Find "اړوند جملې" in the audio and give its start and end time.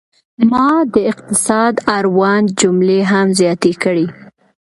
1.97-2.99